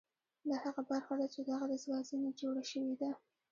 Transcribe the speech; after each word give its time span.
دا 0.49 0.55
هغه 0.63 0.81
برخه 0.91 1.13
ده 1.19 1.27
چې 1.33 1.39
دغه 1.49 1.65
دستګاه 1.71 2.03
ځنې 2.09 2.31
جوړه 2.41 2.63
شوې 2.71 2.93
ده 3.01 3.09